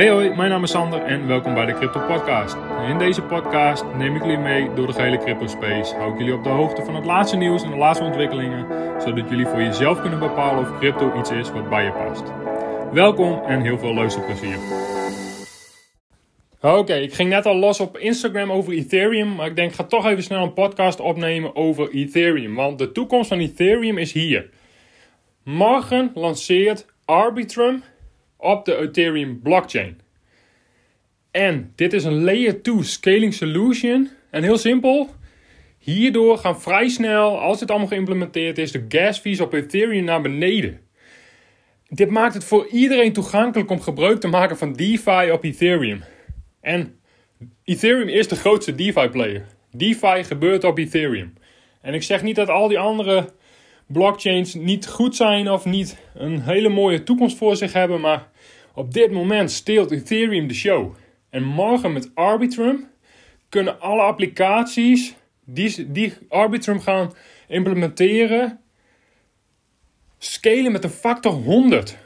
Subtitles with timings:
[0.00, 2.56] Hey hoi, mijn naam is Sander en welkom bij de Crypto Podcast.
[2.88, 5.94] In deze podcast neem ik jullie mee door de gehele crypto space.
[5.94, 8.66] Hou ik jullie op de hoogte van het laatste nieuws en de laatste ontwikkelingen,
[9.00, 12.22] zodat jullie voor jezelf kunnen bepalen of crypto iets is wat bij je past.
[12.92, 14.56] Welkom en heel veel luisterplezier.
[16.60, 19.84] Oké, ik ging net al los op Instagram over Ethereum, maar ik denk ik ga
[19.84, 24.50] toch even snel een podcast opnemen over Ethereum, want de toekomst van Ethereum is hier.
[25.44, 27.82] Morgen lanceert Arbitrum
[28.40, 30.00] op de Ethereum blockchain.
[31.30, 34.08] En dit is een layer 2 scaling solution.
[34.30, 35.08] En heel simpel,
[35.78, 40.20] hierdoor gaan vrij snel, als dit allemaal geïmplementeerd is, de gas fees op Ethereum naar
[40.20, 40.80] beneden.
[41.88, 46.02] Dit maakt het voor iedereen toegankelijk om gebruik te maken van DeFi op Ethereum.
[46.60, 47.00] En
[47.64, 49.46] Ethereum is de grootste DeFi player.
[49.70, 51.34] DeFi gebeurt op Ethereum.
[51.80, 53.32] En ik zeg niet dat al die andere
[53.92, 58.28] blockchains niet goed zijn of niet een hele mooie toekomst voor zich hebben, maar
[58.74, 60.94] op dit moment steelt Ethereum de show.
[61.30, 62.88] En morgen met Arbitrum
[63.48, 65.14] kunnen alle applicaties
[65.44, 67.12] die, die Arbitrum gaan
[67.48, 68.60] implementeren,
[70.18, 71.96] scalen met een factor 100.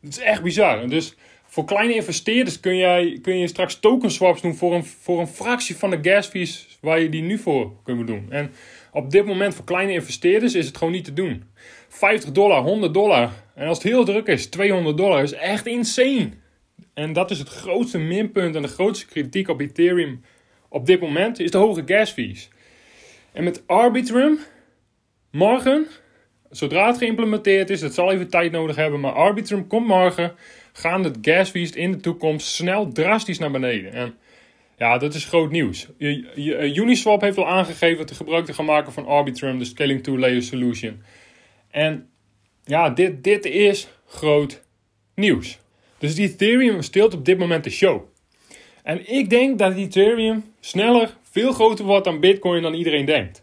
[0.00, 0.88] Dat is echt bizar.
[0.88, 1.14] Dus
[1.52, 5.26] voor kleine investeerders kun, jij, kun je straks token swaps doen voor een, voor een
[5.26, 8.26] fractie van de gas fees waar je die nu voor kunt doen.
[8.28, 8.50] En
[8.92, 11.44] op dit moment voor kleine investeerders is het gewoon niet te doen.
[11.88, 13.30] 50 dollar, 100 dollar.
[13.54, 16.30] En als het heel druk is, 200 dollar is echt insane.
[16.94, 20.24] En dat is het grootste minpunt en de grootste kritiek op Ethereum
[20.68, 22.48] op dit moment, is de hoge gas fees.
[23.32, 24.38] En met Arbitrum,
[25.30, 25.86] morgen,
[26.50, 30.34] zodra het geïmplementeerd is, het zal even tijd nodig hebben, maar Arbitrum komt morgen,
[30.72, 33.92] gaan de gas fees in de toekomst snel drastisch naar beneden.
[33.92, 34.14] En
[34.76, 35.88] ja, dat is groot nieuws.
[35.98, 40.18] Eh, Uniswap heeft al aangegeven te gebruik te gaan maken van Arbitrum, de Scaling 2
[40.18, 41.02] Layer Solution.
[41.70, 42.08] En
[42.64, 44.62] ja, dit, dit is groot
[45.14, 45.58] nieuws.
[45.98, 48.02] Dus Ethereum steelt op dit moment de show.
[48.82, 53.41] En ik denk dat Ethereum sneller veel groter wordt dan Bitcoin dan iedereen denkt.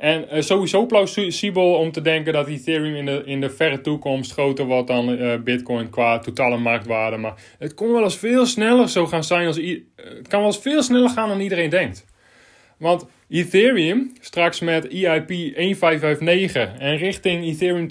[0.00, 4.32] En uh, sowieso plausibel om te denken dat Ethereum in de, in de verre toekomst
[4.32, 7.16] groter wordt dan uh, Bitcoin qua totale marktwaarde.
[7.16, 9.56] Maar het kon wel eens veel sneller zo gaan zijn als.
[9.56, 12.04] Het kan wel eens veel sneller gaan dan iedereen denkt.
[12.78, 17.86] Want Ethereum, straks met EIP 1559 en richting Ethereum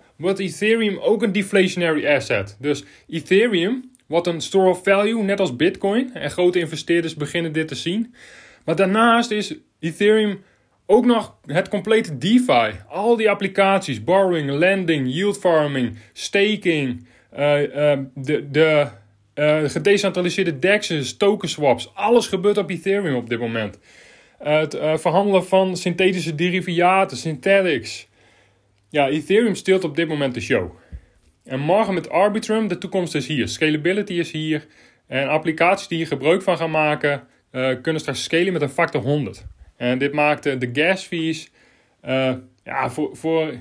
[0.00, 2.56] 2.0, wordt Ethereum ook een deflationary asset.
[2.58, 6.14] Dus Ethereum wordt een store of value, net als Bitcoin.
[6.14, 8.14] En grote investeerders beginnen dit te zien.
[8.64, 10.42] Maar daarnaast is Ethereum
[10.90, 12.70] ook nog het complete DeFi.
[12.88, 17.06] Al die applicaties, borrowing, lending, yield farming, staking,
[17.38, 18.86] uh, uh, de, de
[19.34, 21.94] uh, gedecentraliseerde DEX's, token swaps.
[21.94, 23.78] Alles gebeurt op Ethereum op dit moment.
[24.38, 28.08] Het verhandelen van synthetische derivaten, synthetics.
[28.88, 30.70] Ja, Ethereum steelt op dit moment de show.
[31.44, 33.48] En morgen met Arbitrum, de toekomst is hier.
[33.48, 34.66] Scalability is hier.
[35.06, 37.22] En applicaties die je gebruik van gaan maken,
[37.82, 39.46] kunnen straks scalen met een factor 100.
[39.80, 41.50] En dit maakte de gas fees
[42.04, 43.54] uh, ja, voor, voor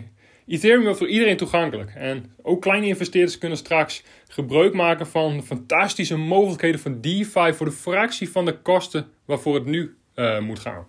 [0.48, 1.92] Ethereum voor iedereen toegankelijk.
[1.96, 7.72] En ook kleine investeerders kunnen straks gebruik maken van fantastische mogelijkheden van DeFi voor de
[7.72, 10.86] fractie van de kosten waarvoor het nu uh, moet gaan.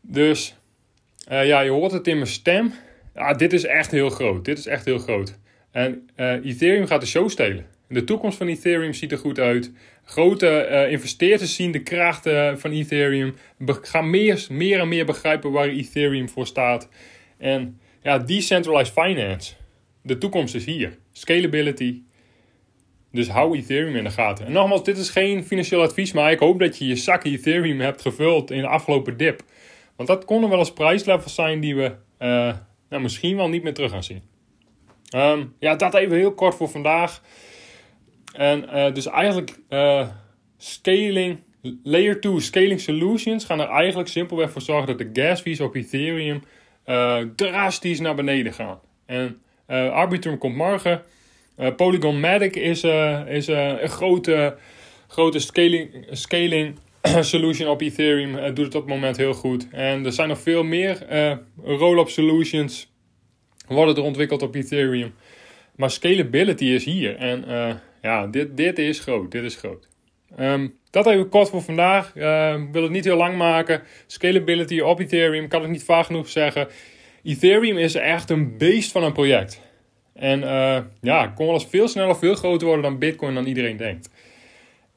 [0.00, 0.56] Dus
[1.32, 2.72] uh, ja, je hoort het in mijn stem.
[3.14, 4.44] Ja, dit is echt heel groot.
[4.44, 5.38] Dit is echt heel groot.
[5.70, 7.66] En Ethereum gaat de show stelen.
[7.92, 9.72] De toekomst van Ethereum ziet er goed uit.
[10.04, 13.34] Grote uh, investeerders zien de krachten van Ethereum.
[13.66, 16.88] Gaan meer, en meer begrijpen waar Ethereum voor staat.
[17.38, 19.54] En ja, decentralized finance.
[20.02, 20.98] De toekomst is hier.
[21.12, 22.02] Scalability.
[23.12, 24.46] Dus hou Ethereum in de gaten.
[24.46, 27.80] En nogmaals, dit is geen financieel advies, maar ik hoop dat je je zak Ethereum
[27.80, 29.42] hebt gevuld in de afgelopen dip.
[29.96, 32.54] Want dat konden wel eens prijslevels zijn die we uh,
[32.88, 34.22] nou, misschien wel niet meer terug gaan zien.
[35.16, 37.22] Um, ja, dat even heel kort voor vandaag.
[38.32, 40.08] En uh, dus eigenlijk uh,
[40.56, 41.38] scaling,
[41.82, 45.74] layer 2 scaling solutions gaan er eigenlijk simpelweg voor zorgen dat de gas fees op
[45.74, 46.42] Ethereum
[46.86, 48.80] uh, drastisch naar beneden gaan.
[49.06, 49.42] En
[49.92, 51.02] Arbitrum komt morgen.
[51.76, 52.84] Polygon Matic is,
[53.26, 54.56] is een grote,
[55.08, 56.78] grote scaling, scaling
[57.20, 58.54] solution op Ethereum.
[58.54, 59.68] doet het op het moment heel goed.
[59.70, 61.06] En er zijn nog veel meer
[61.64, 62.92] roll-up solutions
[63.66, 65.14] worden er ontwikkeld op Ethereum.
[65.76, 67.16] Maar scalability is hier.
[67.16, 67.44] En
[68.02, 69.30] ja, dit, dit is groot.
[69.30, 69.88] Dit is groot.
[70.38, 72.12] Um, dat even kort voor vandaag.
[72.16, 73.82] Uh, wil het niet heel lang maken.
[74.06, 76.68] Scalability op Ethereum kan ik niet vaag genoeg zeggen.
[77.22, 79.60] Ethereum is echt een beest van een project.
[80.14, 83.76] En uh, ja, kon wel eens veel sneller, veel groter worden dan Bitcoin dan iedereen
[83.76, 84.10] denkt.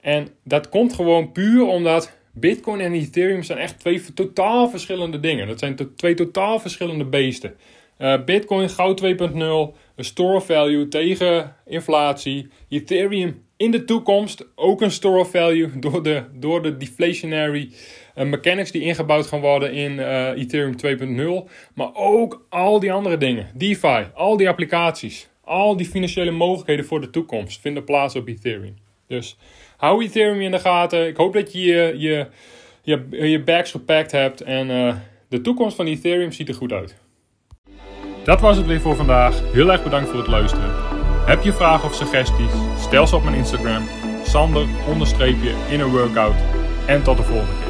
[0.02, 5.48] En dat komt gewoon puur omdat Bitcoin en Ethereum zijn echt twee totaal verschillende dingen.
[5.48, 7.56] Dat zijn twee totaal verschillende beesten.
[8.04, 9.08] Uh, Bitcoin, goud 2.0,
[9.96, 12.48] een store of value tegen inflatie.
[12.70, 17.72] Ethereum in de toekomst ook een store of value door de, door de deflationary
[18.16, 20.76] uh, mechanics die ingebouwd gaan worden in uh, Ethereum
[21.46, 21.52] 2.0.
[21.76, 23.50] Maar ook al die andere dingen.
[23.56, 28.76] DeFi, al die applicaties, al die financiële mogelijkheden voor de toekomst vinden plaats op Ethereum.
[29.08, 29.38] Dus
[29.78, 31.08] hou Ethereum in de gaten.
[31.08, 32.28] Ik hoop dat je je, je,
[32.82, 34.68] je, je bags gepakt hebt en
[35.30, 37.03] de toekomst van Ethereum ziet er goed uit.
[38.24, 39.42] Dat was het weer voor vandaag.
[39.52, 40.70] Heel erg bedankt voor het luisteren.
[41.26, 42.52] Heb je vragen of suggesties?
[42.80, 43.84] Stel ze op mijn Instagram.
[44.24, 44.66] Sander
[45.70, 46.36] in een workout.
[46.86, 47.63] En tot de volgende.